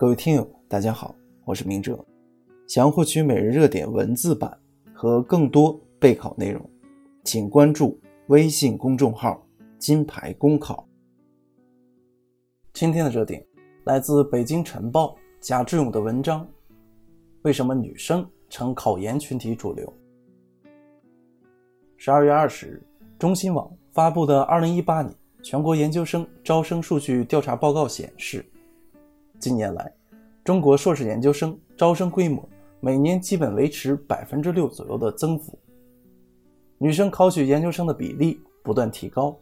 [0.00, 2.02] 各位听友，大家好，我是明哲。
[2.66, 4.58] 想要获取每日热点文字版
[4.94, 6.70] 和更多备考内容，
[7.22, 9.46] 请关注微信公众号
[9.78, 10.88] “金牌公考”。
[12.72, 13.46] 今天的热点
[13.84, 16.48] 来自北京晨报贾志勇的文章：
[17.42, 19.92] 为什么女生成考研群体主流？
[21.98, 22.82] 十二月二十日，
[23.18, 28.42] 中新网发布的二零一八年全国研究生招生数据调查报告显示。
[29.40, 29.90] 近年来，
[30.44, 32.46] 中国硕士研究生招生规模
[32.78, 35.58] 每年基本维持百分之六左右的增幅，
[36.76, 39.34] 女生考取研究生的比例不断提高，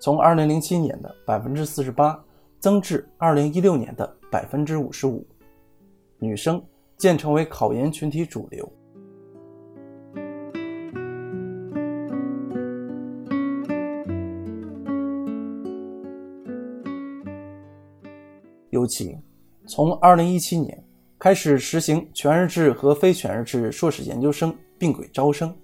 [0.00, 2.20] 从二零零七年的百分之四十八
[2.58, 5.24] 增至二零一六年的百分之五十五，
[6.18, 6.60] 女生
[6.96, 8.70] 渐成为考研群体主流。
[18.70, 19.16] 尤其
[19.66, 20.82] 从2017年
[21.18, 25.54] 开始实行全日制和非全日制硕士研究生并轨招生，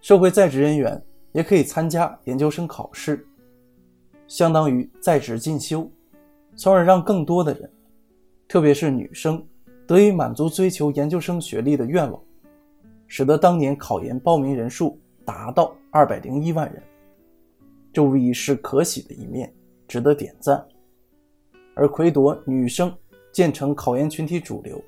[0.00, 1.02] 社会在职人员
[1.32, 3.26] 也可以参加研究生考试，
[4.26, 5.90] 相当于在职进修，
[6.54, 7.70] 从而让更多的人，
[8.46, 9.42] 特别是女生，
[9.86, 12.22] 得以满足追求研究生学历的愿望，
[13.06, 16.82] 使得当年考研报名人数达到201万人，
[17.92, 19.50] 这无疑是可喜的一面，
[19.86, 20.62] 值得点赞。
[21.78, 22.92] 而魁夺女生
[23.30, 24.82] 渐成考研群体主流，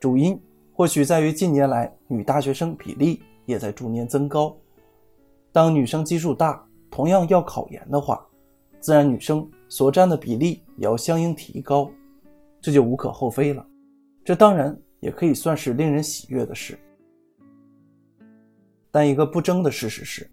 [0.00, 0.36] 主因
[0.72, 4.54] 或许在于近年来女大学生比例也在逐年增高。
[5.52, 6.60] 当女生基数大，
[6.90, 8.26] 同样要考研的话，
[8.80, 11.88] 自然女生所占的比例也要相应提高，
[12.60, 13.64] 这就无可厚非了。
[14.24, 16.76] 这当然也可以算是令人喜悦的事。
[18.90, 20.28] 但一个不争的事实是，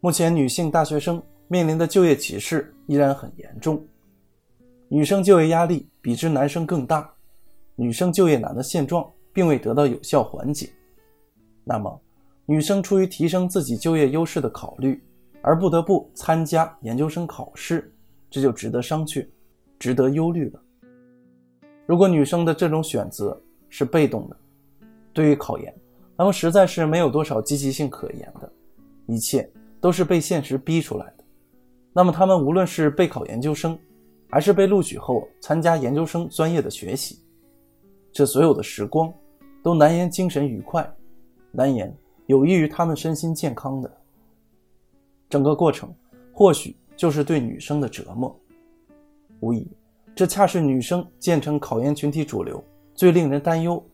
[0.00, 3.84] 目前女性大学生面临的就业歧视依然很严重。
[4.92, 7.08] 女生就业压力比之男生更大，
[7.76, 10.68] 女生就业难的现状并未得到有效缓解。
[11.62, 12.00] 那么，
[12.44, 15.00] 女生出于提升自己就业优势的考虑，
[15.42, 17.94] 而不得不参加研究生考试，
[18.28, 19.24] 这就值得商榷，
[19.78, 20.60] 值得忧虑了。
[21.86, 24.36] 如果女生的这种选择是被动的，
[25.12, 25.72] 对于考研，
[26.16, 28.52] 他们实在是没有多少积极性可言的，
[29.06, 29.48] 一切
[29.80, 31.24] 都是被现实逼出来的。
[31.92, 33.78] 那么，他们无论是备考研究生，
[34.30, 37.18] 还是被录取后参加研究生专业的学习，
[38.12, 39.12] 这所有的时光
[39.62, 40.88] 都难言精神愉快，
[41.50, 41.92] 难言
[42.26, 43.92] 有益于他们身心健康的。
[45.28, 45.92] 整个过程
[46.32, 48.34] 或许就是对女生的折磨，
[49.40, 49.66] 无疑，
[50.14, 52.62] 这恰是女生建成考研群体主流
[52.94, 53.84] 最令人担忧，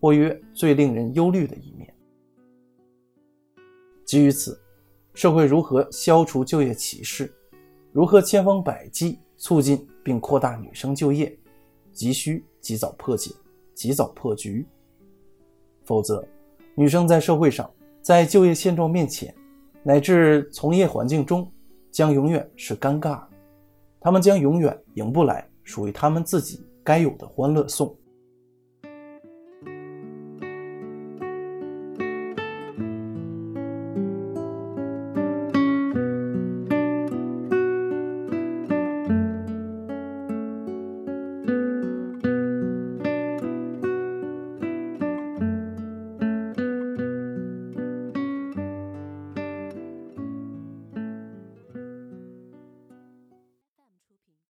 [0.00, 1.92] 或曰最令人忧虑的一面。
[4.04, 4.60] 基于此，
[5.14, 7.32] 社会如何消除就业歧视，
[7.92, 9.18] 如何千方百计？
[9.40, 11.34] 促进并扩大女生就业，
[11.94, 13.34] 急需及早破解、
[13.74, 14.66] 及早破局。
[15.82, 16.22] 否则，
[16.74, 17.68] 女生在社会上、
[18.02, 19.34] 在就业现状面前，
[19.82, 21.50] 乃至从业环境中，
[21.90, 23.24] 将永远是尴尬。
[23.98, 27.96] 她们将永远赢不来属于她们自己该有的欢乐颂。